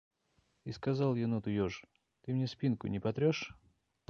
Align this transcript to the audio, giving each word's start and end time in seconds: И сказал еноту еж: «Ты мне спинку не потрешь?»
И 0.63 0.71
сказал 0.71 1.13
еноту 1.13 1.51
еж: 1.51 1.85
«Ты 2.23 2.33
мне 2.33 2.47
спинку 2.47 2.87
не 2.87 2.99
потрешь?» 2.99 3.53